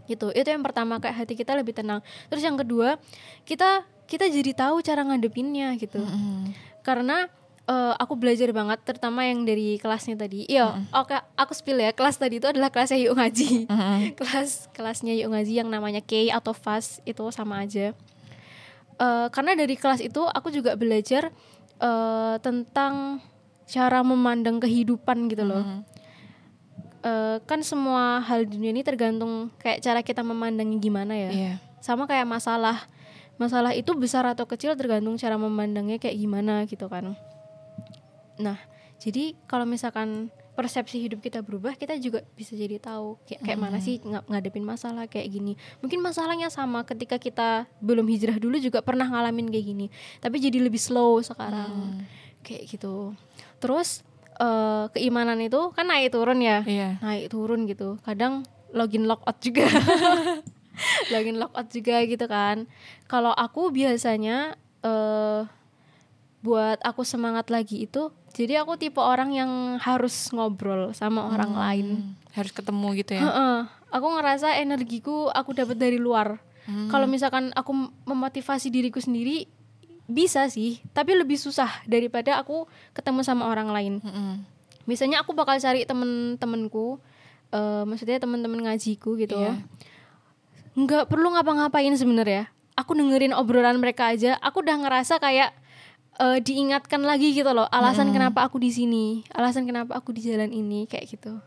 [0.09, 0.33] Gitu.
[0.35, 2.03] Itu yang pertama kayak hati kita lebih tenang.
[2.27, 2.99] Terus yang kedua
[3.47, 6.03] kita kita jadi tahu cara ngadepinnya gitu.
[6.03, 6.51] Mm-mm.
[6.81, 7.29] karena
[7.71, 10.45] eh, aku belajar banget terutama yang dari kelasnya tadi.
[10.51, 11.95] Iya oke aku spill ya.
[11.95, 13.71] Kelas tadi itu adalah kelasnya yuk ngaji.
[13.71, 13.99] Mm-mm.
[14.19, 17.95] kelas kelasnya yuk ngaji yang namanya K atau FAS itu sama aja.
[19.01, 21.31] Eh, karena dari kelas itu aku juga belajar
[21.79, 23.23] eh, tentang
[23.71, 25.63] cara memandang kehidupan gitu loh.
[25.63, 25.81] Mhm.
[27.01, 31.33] Eh, kan semua hal di dunia ini tergantung kayak cara kita memandangnya gimana ya.
[31.33, 31.55] Iya.
[31.81, 32.77] sama kayak masalah
[33.41, 37.17] masalah itu besar atau kecil tergantung cara memandangnya kayak gimana gitu kan
[38.41, 38.59] nah
[39.01, 40.29] jadi kalau misalkan
[40.61, 44.61] persepsi hidup kita berubah kita juga bisa jadi tahu kayak, kayak mana sih ng- ngadepin
[44.61, 45.57] masalah kayak gini.
[45.81, 49.87] Mungkin masalahnya sama ketika kita belum hijrah dulu juga pernah ngalamin kayak gini
[50.21, 52.05] tapi jadi lebih slow sekarang.
[52.45, 53.17] Kayak gitu.
[53.57, 54.05] Terus
[54.37, 56.61] eh, keimanan itu kan naik turun ya?
[56.69, 57.01] Iya.
[57.01, 57.97] naik turun gitu.
[58.05, 58.45] Kadang
[58.77, 59.65] login logout juga.
[61.13, 62.69] Login logout juga gitu kan.
[63.09, 65.45] Kalau aku biasanya eh
[66.41, 71.87] buat aku semangat lagi itu jadi aku tipe orang yang harus ngobrol sama orang lain
[71.91, 73.23] Hmm, harus ketemu gitu ya.
[73.23, 73.57] Heeh.
[73.89, 76.87] aku ngerasa energiku aku dapat dari luar Hmm.
[76.87, 77.73] kalau misalkan aku
[78.05, 79.49] memotivasi diriku sendiri
[80.05, 84.45] bisa sih tapi lebih susah daripada aku ketemu sama orang lain Mm-mm.
[84.81, 86.99] Biasanya aku bakal cari temen-temenku,
[87.49, 89.39] eh maksudnya temen-temen ngajiku gitu.
[89.39, 89.55] Iya.
[90.73, 92.51] Nggak perlu ngapa-ngapain sebenarnya.
[92.75, 95.53] Aku dengerin obrolan mereka aja, aku udah ngerasa kayak
[96.21, 97.65] eh, diingatkan lagi gitu loh.
[97.73, 101.41] Alasan kenapa aku di sini, alasan kenapa aku di jalan ini kayak gitu.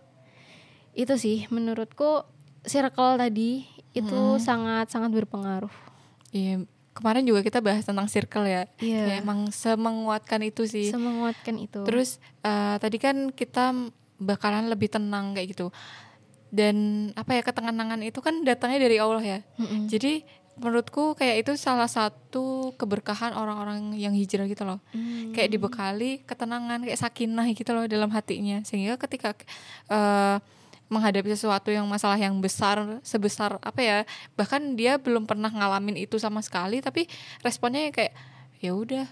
[0.98, 2.26] Itu sih menurutku
[2.66, 5.72] circle tadi itu sangat sangat berpengaruh.
[6.34, 6.66] Iya.
[6.94, 8.70] Kemarin juga kita bahas tentang circle ya.
[8.78, 10.90] Kayak emang semenguatkan itu sih.
[10.94, 11.82] Semenguatkan itu.
[11.86, 13.74] Terus eh, tadi kan kita
[14.22, 15.68] bakalan lebih tenang kayak gitu.
[16.54, 19.40] Dan apa ya ketenangan itu kan datangnya dari Allah ya.
[19.58, 19.90] Mm-mm.
[19.90, 20.22] Jadi
[20.60, 24.80] menurutku kayak itu salah satu keberkahan orang-orang yang hijrah gitu loh.
[24.94, 25.34] Hmm.
[25.34, 28.62] Kayak dibekali ketenangan kayak sakinah gitu loh dalam hatinya.
[28.62, 29.34] Sehingga ketika
[29.90, 30.38] eh,
[30.94, 33.98] menghadapi sesuatu yang masalah yang besar sebesar apa ya
[34.38, 37.10] bahkan dia belum pernah ngalamin itu sama sekali tapi
[37.42, 38.14] responnya kayak
[38.62, 39.10] ya udah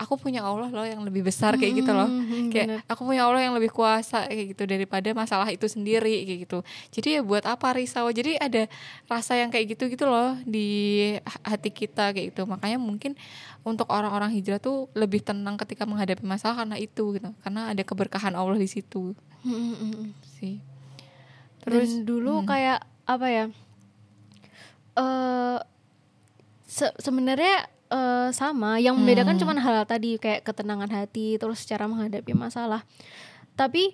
[0.00, 2.80] aku punya Allah loh yang lebih besar kayak gitu loh Hmm, kayak bener.
[2.88, 6.58] aku punya Allah yang lebih kuasa kayak gitu daripada masalah itu sendiri kayak gitu
[6.90, 8.64] jadi ya buat apa risau jadi ada
[9.04, 10.68] rasa yang kayak gitu gitu loh di
[11.42, 13.12] hati kita kayak gitu makanya mungkin
[13.60, 18.32] untuk orang-orang hijrah tuh lebih tenang ketika menghadapi masalah karena itu gitu karena ada keberkahan
[18.32, 20.10] Allah di situ Hmm, hmm, hmm, hmm.
[20.34, 20.56] sih
[21.60, 22.46] Terus terus dulu hmm.
[22.46, 23.44] kayak apa ya?
[24.92, 25.58] Eh
[26.64, 29.42] se- sebenarnya eh, sama, yang membedakan Hmm.
[29.42, 32.86] cuma hal tadi kayak ketenangan hati, terus cara menghadapi masalah.
[33.54, 33.92] Tapi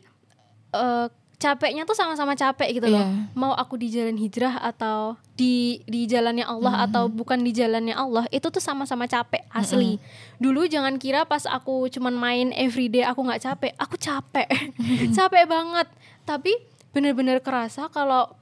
[0.70, 1.06] eh,
[1.36, 3.00] capeknya tuh sama-sama capek gitu loh.
[3.00, 3.28] Iya.
[3.32, 6.84] Mau aku di jalan hijrah atau di di jalannya Allah Hmm.
[6.88, 10.00] atau bukan di jalannya Allah, itu tuh sama-sama capek asli.
[10.36, 14.48] Dulu jangan kira pas aku cuman main everyday aku nggak capek, aku capek,
[15.16, 15.88] capek banget.
[16.24, 16.52] Tapi
[16.92, 18.32] bener-bener kerasa kalau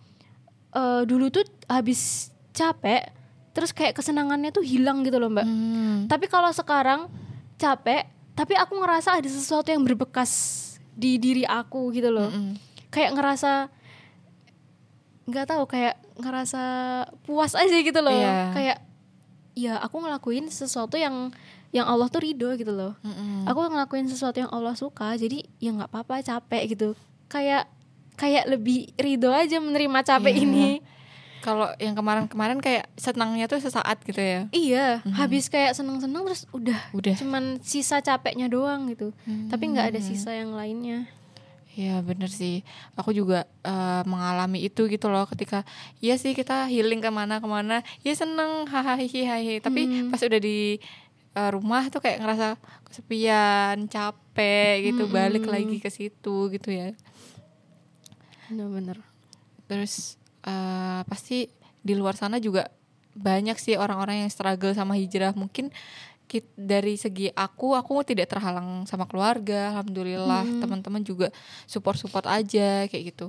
[0.71, 3.11] eh, dulu tuh habis capek,
[3.55, 5.47] terus kayak kesenangannya tuh hilang gitu loh mbak.
[5.47, 6.11] Hmm.
[6.11, 7.07] Tapi kalau sekarang
[7.57, 10.61] capek, tapi aku ngerasa ada sesuatu yang berbekas
[10.95, 12.31] di diri aku gitu loh.
[12.31, 12.59] Mm-mm.
[12.91, 13.71] Kayak ngerasa
[15.25, 16.63] nggak tahu kayak ngerasa
[17.25, 18.13] puas aja gitu loh.
[18.13, 18.53] Iya.
[18.53, 18.79] Kayak
[19.55, 21.31] ya aku ngelakuin sesuatu yang
[21.75, 22.95] yang Allah tuh ridho gitu loh.
[23.03, 23.47] Mm-mm.
[23.51, 26.89] Aku ngelakuin sesuatu yang Allah suka, jadi ya nggak apa-apa capek gitu.
[27.27, 27.67] Kayak
[28.15, 30.43] kayak lebih ridho aja menerima capek Iya.
[30.47, 30.69] ini.
[31.45, 36.81] Kalau yang kemarin-kemarin kayak senangnya tuh sesaat gitu ya Iya, habis kayak seneng-seneng terus udah
[36.91, 39.13] udah cuman sisa capeknya doang gitu.
[39.53, 40.09] Tapi nggak ada Hmm.
[40.09, 41.05] sisa yang lainnya.
[41.75, 42.63] Ya bener sih,
[42.95, 45.67] aku juga eh, mengalami itu gitu loh ketika
[45.99, 50.09] iya sih kita healing ke mana-kemana, ya seneng hahaha hihi tapi Hmm.
[50.09, 50.79] pas udah di
[51.35, 52.55] eh, rumah tuh kayak ngerasa
[52.87, 55.53] kesepian, capek gitu, balik Mm-mm.
[55.53, 56.95] lagi ke situ gitu ya.
[58.47, 59.03] Bener-bener.
[59.67, 61.49] Terus eh, pasti
[61.85, 62.69] di luar sana juga
[63.15, 65.33] banyak sih orang-orang yang struggle sama hijrah.
[65.37, 65.71] Mungkin
[66.57, 70.43] dari segi aku, aku tidak terhalang sama keluarga, alhamdulillah.
[70.45, 70.61] Hmm.
[70.65, 71.29] Teman-teman juga
[71.69, 73.29] support-support aja kayak gitu.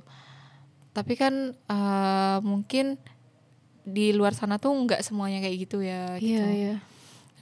[0.95, 2.97] Tapi kan eh, mungkin
[3.86, 6.17] di luar sana tuh nggak semuanya kayak gitu ya.
[6.17, 6.41] gitu.
[6.41, 6.75] Iya, iya.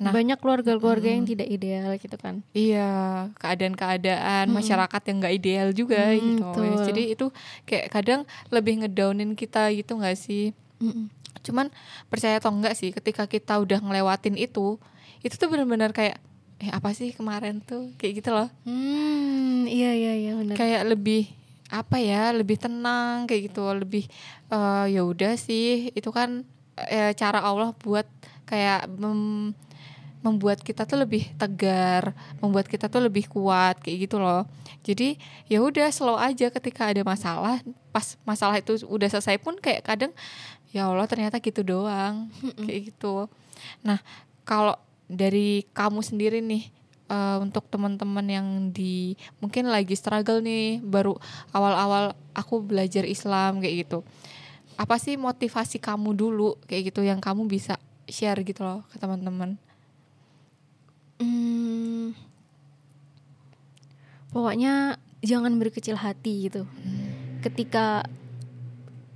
[0.01, 2.41] Nah, Banyak keluarga-keluarga yang tidak ideal gitu kan.
[2.51, 2.89] Iya,
[3.37, 4.57] keadaan-keadaan Mm-mm.
[4.57, 6.49] masyarakat yang nggak ideal juga Mm, gitu.
[6.49, 6.85] betul.
[6.89, 7.25] Jadi itu
[7.63, 10.49] kayak kadang lebih ngedownin kita gitu nggak sih?
[10.77, 11.07] Mm-mm.
[11.41, 11.69] Cuman
[12.07, 14.81] percaya atau enggak sih ketika kita udah ngelewatin itu,
[15.21, 16.17] itu tuh benar-benar kayak
[16.57, 18.49] eh apa sih kemarin tuh kayak gitu loh.
[18.63, 20.55] Hmm, iya iya iya benar.
[20.57, 21.29] Kayak lebih
[21.69, 24.05] apa ya, lebih tenang kayak gitu, lebih
[24.49, 26.41] eh, ya udah sih itu kan
[26.77, 28.05] eh, cara Allah buat
[28.43, 29.53] kayak mem-
[30.23, 34.47] membuat kita tuh lebih tegar, membuat kita tuh lebih kuat kayak gitu loh.
[34.81, 35.19] Jadi
[35.51, 37.59] ya udah slow aja ketika ada masalah,
[37.91, 40.15] pas masalah itu udah selesai pun kayak kadang
[40.71, 42.31] ya Allah ternyata gitu doang
[42.65, 43.27] kayak gitu.
[43.83, 43.99] Nah,
[44.47, 44.79] kalau
[45.11, 46.71] dari kamu sendiri nih
[47.11, 51.19] eh, untuk teman-teman yang di mungkin lagi struggle nih baru
[51.51, 54.07] awal-awal aku belajar Islam kayak gitu.
[54.79, 57.75] Apa sih motivasi kamu dulu kayak gitu yang kamu bisa
[58.07, 59.59] share gitu loh ke teman-teman?
[61.23, 62.11] Hmm,
[64.35, 66.67] pokoknya jangan berkecil hati gitu.
[67.39, 68.03] Ketika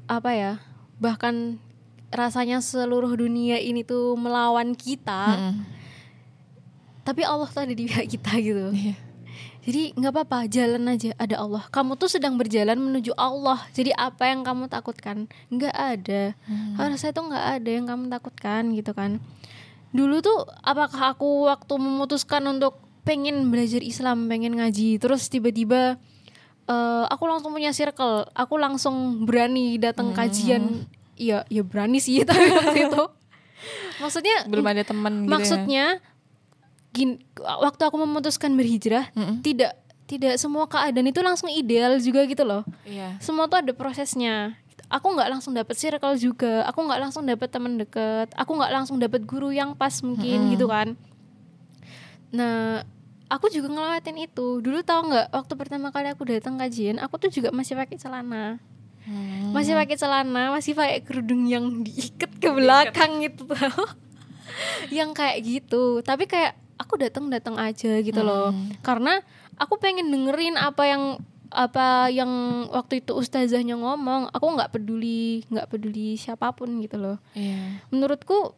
[0.08, 0.54] apa ya,
[1.04, 1.60] bahkan
[2.08, 5.68] rasanya seluruh dunia ini tuh melawan kita, Mm-mm.
[7.04, 8.72] tapi Allah tuh ada di pihak kita gitu.
[8.72, 8.96] Iya.
[9.68, 11.68] Jadi nggak apa-apa, jalan aja ada Allah.
[11.68, 13.60] Kamu tuh sedang berjalan menuju Allah.
[13.76, 15.28] Jadi apa yang kamu takutkan?
[15.52, 16.40] Nggak ada.
[16.48, 16.80] Hmm.
[16.80, 19.20] Harusnya tuh nggak ada yang kamu takutkan gitu kan.
[19.92, 25.96] Dulu tuh apakah aku waktu memutuskan untuk pengen belajar Islam, pengen ngaji, terus tiba-tiba
[26.68, 30.84] eh, aku langsung punya circle, aku langsung berani datang kajian.
[31.18, 33.04] Iya, ya berani sih tapi waktu itu.
[33.98, 35.32] Maksudnya Belum ada teman gitu ya.
[35.34, 35.86] maksudnya
[36.94, 39.42] gin, waktu aku memutuskan berhijrah, Mm-mm.
[39.42, 39.74] tidak
[40.08, 42.64] tidak semua keadaan itu langsung ideal juga gitu loh.
[42.88, 43.18] Iya.
[43.20, 44.56] Semua tuh ada prosesnya.
[44.88, 48.96] Aku nggak langsung dapet circle juga, aku nggak langsung dapet teman deket, aku nggak langsung
[48.98, 50.52] dapet guru yang pas mungkin Mm-mm.
[50.56, 50.96] gitu kan.
[52.32, 52.88] Nah,
[53.28, 54.64] aku juga ngelewatin itu.
[54.64, 58.60] Dulu tahu nggak waktu pertama kali aku datang kajian, aku tuh juga masih pakai celana,
[59.04, 59.56] Hmm.
[59.56, 63.56] masih pakai celana, masih pakai kerudung yang diikat ke belakang itu tuh,
[64.98, 66.00] yang kayak gitu.
[66.00, 68.72] Tapi kayak aku datang datang aja gitu loh, Hmm.
[68.84, 69.20] karena
[69.56, 71.04] aku pengen dengerin apa yang
[71.50, 72.28] apa yang
[72.70, 77.84] waktu itu ustazahnya ngomong aku nggak peduli nggak peduli siapa pun gitu loh Iya.
[77.88, 78.52] menurutku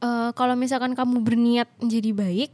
[0.00, 2.50] eh, kalau misalkan kamu berniat menjadi baik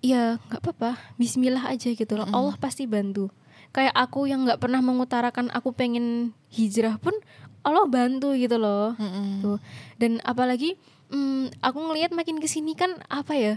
[0.00, 3.30] ya nggak apa-apa Bismillah aja gitu loh Allah pasti bantu
[3.70, 7.14] kayak aku yang nggak pernah mengutarakan aku pengen hijrah pun
[7.62, 9.40] Allah bantu gitu loh Mm-mm.
[9.40, 9.58] Tuh.
[9.96, 10.74] dan apalagi
[11.08, 13.54] mm, aku ngelihat makin ke sini kan apa ya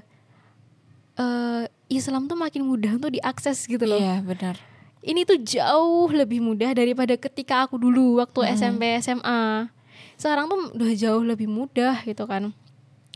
[1.18, 4.02] eh, Islam tuh makin mudah untuk diakses gitu loh.
[4.02, 4.58] Iya, benar.
[5.06, 9.70] Ini tuh jauh lebih mudah daripada ketika aku dulu waktu SMP SMA.
[10.18, 12.50] Sekarang tuh udah jauh lebih mudah gitu kan.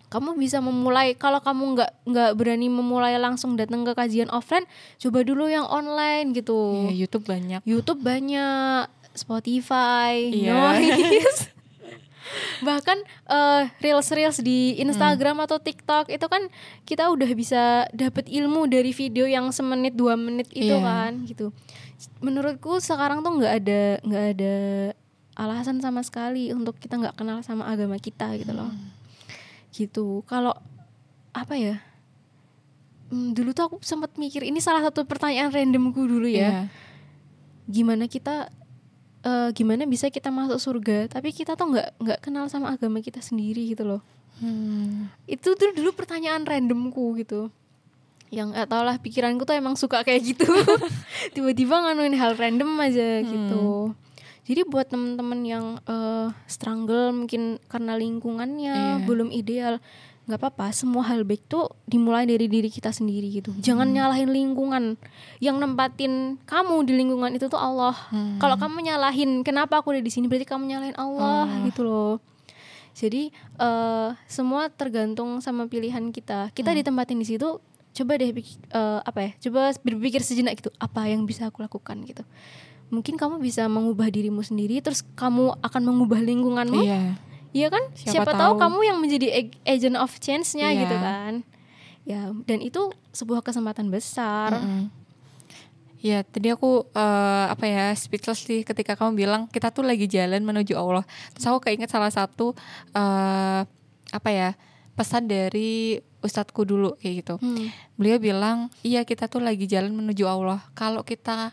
[0.09, 4.65] Kamu bisa memulai kalau kamu nggak nggak berani memulai langsung datang ke kajian offline,
[4.97, 6.89] coba dulu yang online gitu.
[6.89, 7.61] Iya, YouTube banyak.
[7.61, 10.53] YouTube banyak, Spotify, Iya.
[10.53, 11.53] Noise.
[12.59, 16.47] Bahkan eh, reels-reels di Instagram atau TikTok itu kan
[16.83, 20.81] kita udah bisa dapet ilmu dari video yang semenit dua menit itu Iya.
[20.81, 21.49] kan gitu.
[22.19, 24.55] Menurutku sekarang tuh nggak ada nggak ada
[25.35, 28.69] alasan sama sekali untuk kita nggak kenal sama agama kita gitu loh.
[29.69, 30.21] Gitu.
[30.25, 30.53] Kalau
[31.31, 31.79] apa ya?
[33.09, 36.61] Hmm, dulu tuh aku sempat mikir ini salah satu pertanyaan randomku dulu ya Iya.
[37.65, 38.53] gimana kita
[39.21, 43.19] eh, gimana bisa kita masuk surga tapi kita tuh nggak nggak kenal sama agama kita
[43.19, 44.01] sendiri gitu loh.
[44.39, 45.11] Hmm.
[45.27, 47.51] itu tuh dulu pertanyaan randomku gitu.
[48.31, 50.47] Yang gak tau lah pikiranku tuh emang suka kayak gitu.
[51.35, 53.91] Tiba-tiba nganuin hal random aja gitu.
[54.47, 59.03] Jadi buat temen-temen yang eh, struggle mungkin karena lingkungannya Iya.
[59.03, 59.83] belum ideal
[60.29, 63.49] nggak apa-apa semua hal baik tuh dimulai dari diri kita sendiri gitu.
[63.57, 64.93] Jangan nyalahin lingkungan.
[65.41, 67.97] Yang nempatin kamu di lingkungan itu tuh Allah.
[68.13, 68.37] Hmm.
[68.37, 70.29] kalau kamu nyalahin kenapa aku ada di sini?
[70.29, 72.21] Berarti kamu nyalahin Allah gitu loh.
[72.93, 76.53] Jadi eh, semua tergantung sama pilihan kita.
[76.53, 77.57] Kita ditempatin di situ
[77.89, 82.21] coba deh eh, apa ya coba berpikir sejenak gitu apa yang bisa aku lakukan gitu.
[82.93, 86.85] Mungkin kamu bisa mengubah dirimu sendiri terus kamu akan mengubah lingkunganmu.
[86.85, 87.17] Iya.
[87.49, 87.81] Iya kan?
[87.93, 88.61] Siapa Siapa, tahu tahu.
[88.61, 90.79] kamu yang menjadi ag- agent of change-nya Iya.
[90.79, 91.33] gitu kan.
[92.03, 92.81] Ya, dan itu
[93.11, 94.53] sebuah kesempatan besar.
[94.55, 94.89] Mm-mm.
[95.99, 100.39] Ya, tadi aku eh, apa ya speechless sih ketika kamu bilang kita tuh lagi jalan
[100.41, 101.03] menuju Allah.
[101.33, 102.55] Terus aku keinget salah satu
[102.89, 103.61] eh,
[104.09, 104.55] apa ya
[104.95, 107.35] pesan dari ustadku dulu kayak gitu.
[107.37, 107.67] Hmm.
[107.95, 110.63] Beliau bilang, iya kita tuh lagi jalan menuju Allah.
[110.71, 111.51] Kalau kita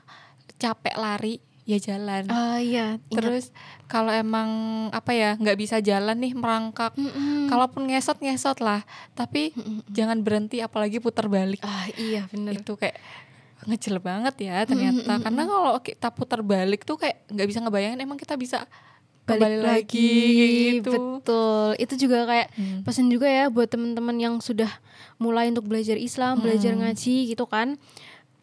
[0.56, 2.30] capek lari, ya jalan.
[2.30, 3.18] Ah iya, ingat.
[3.18, 3.44] Terus
[3.84, 4.48] kalau emang
[4.88, 7.50] apa ya nggak bisa jalan nih merangkak, Mm-mm.
[7.50, 8.86] kalaupun ngesot ngesot lah.
[9.12, 9.50] Tapi
[9.90, 12.56] jangan berhenti, apalagi putar balik ah iya bener.
[12.56, 12.94] itu kayak
[13.66, 18.14] ngecil banget ya ternyata karena kalau kita putar balik tuh kayak nggak bisa ngebayangin emang
[18.14, 18.62] kita bisa
[19.26, 20.06] kembali lagi,
[20.38, 21.68] kayak gitu Betul.
[21.76, 22.86] Itu juga kayak Hmm.
[22.86, 24.70] pesan juga ya buat teman-teman yang sudah
[25.18, 26.86] mulai untuk belajar Islam, belajar Hmm.
[26.86, 27.74] ngaji gitu kan.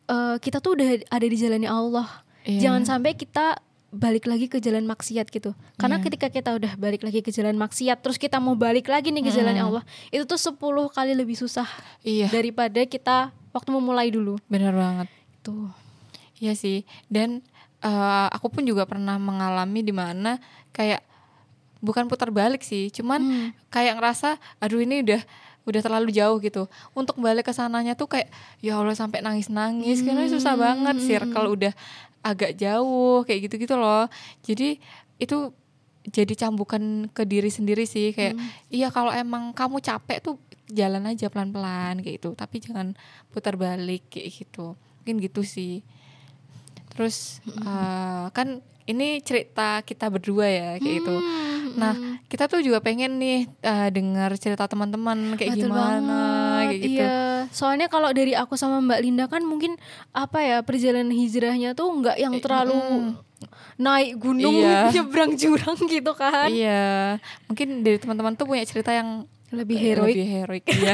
[0.03, 2.27] Eh, kita tuh udah ada di jalannya Allah.
[2.43, 2.59] Iya.
[2.61, 3.57] Jangan sampai kita
[3.89, 5.53] balik lagi ke jalan maksiat gitu.
[5.75, 6.03] Karena Iya.
[6.03, 9.31] ketika kita udah balik lagi ke jalan maksiat, terus kita mau balik lagi nih ke
[9.31, 10.57] jalannya Allah, itu tuh 10
[10.89, 11.69] kali lebih susah
[12.01, 14.41] iya daripada kita waktu memulai dulu.
[14.45, 15.07] benar banget
[15.39, 15.69] Tuh.
[16.35, 17.45] iya sih dan
[17.79, 21.05] eh, aku pun juga pernah mengalami di mana kayak
[21.77, 23.49] bukan putar balik sih cuman Hmm.
[23.69, 25.21] kayak ngerasa aduh ini udah
[25.63, 28.27] udah terlalu jauh gitu untuk balik ke sananya tuh kayak
[28.59, 31.71] ya Allah sampai nangis nangis karena susah banget circle udah
[32.23, 34.07] agak jauh kayak gitu gitu loh.
[34.41, 34.79] Jadi
[35.19, 35.51] itu
[36.03, 38.35] jadi cambukan ke diri sendiri sih kayak
[38.67, 40.35] iya kalau emang kamu capek tuh
[40.67, 42.33] jalan aja pelan pelan kayak gitu.
[42.33, 42.95] Tapi jangan
[43.29, 44.79] putar balik kayak gitu.
[45.03, 45.83] Mungkin gitu sih.
[46.95, 51.15] Terus eh, kan ini cerita kita berdua ya kayak gitu
[51.73, 51.93] Hmm, Nah,
[52.29, 57.01] kita tuh juga pengen nih eh, dengar cerita teman-teman kayak Betul gimana banget, kayak gitu.
[57.01, 57.17] Iya,
[57.49, 59.73] soalnya kalau dari aku sama Mbak Linda kan mungkin
[60.13, 63.17] apa ya perjalanan hijrahnya tuh nggak yang terlalu
[63.75, 64.87] naik gunung, Iya.
[64.93, 66.47] nyebrang jurang gitu kan.
[66.47, 67.17] Iya,
[67.49, 70.93] mungkin dari teman-teman tuh punya cerita yang Lebih eh, heroik Lebih heroik iya.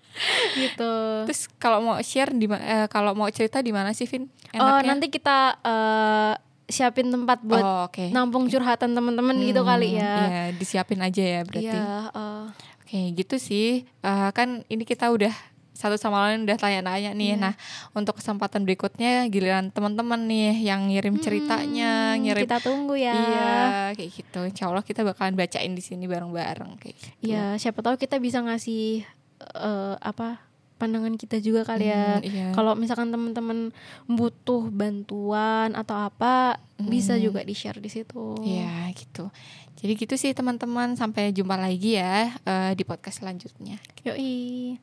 [0.64, 0.92] gitu.
[1.28, 4.28] Terus kalau mau share di eh, kalau mau cerita di mana sih, Vin?
[4.56, 4.88] Oh, Enaknya?
[4.96, 6.32] nanti kita eh,
[6.66, 8.10] siapin tempat buat Oh, oke.
[8.10, 10.14] nampung curhatan teman-teman gitu Hmm, kali ya.
[10.18, 11.70] Iya, disiapin aja ya berarti.
[11.70, 12.44] Iya, eh,
[12.80, 13.82] Oke, gitu sih.
[13.82, 15.34] Eh, kan ini kita udah
[15.72, 17.34] satu sama lain udah tanya-tanya nih.
[17.34, 17.42] Iya.
[17.42, 17.54] Nah,
[17.92, 23.12] untuk kesempatan berikutnya giliran teman-teman nih yang ngirim ceritanya, hmm, ngirim kita tunggu ya.
[23.12, 23.54] Iya,
[23.92, 24.40] kayak gitu.
[24.42, 27.10] Insya Allah kita bakalan bacain di sini bareng-bareng kayak gitu.
[27.26, 29.04] Iya, siapa tahu kita bisa ngasih
[29.36, 30.40] eh, apa
[30.76, 32.20] pandangan kita juga kali ya.
[32.20, 32.46] Hmm, iya.
[32.52, 33.72] Kalau misalkan teman-teman
[34.06, 38.36] butuh bantuan atau apa, bisa juga di-share di situ.
[38.36, 38.44] Hmm.
[38.44, 39.32] Iya, gitu.
[39.76, 40.96] Jadi gitu sih teman-teman.
[40.96, 43.80] Sampai jumpa lagi ya eh, di podcast selanjutnya.
[44.04, 44.76] Yoi.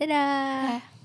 [0.00, 0.80] Dadah.
[0.80, 0.95] Dah.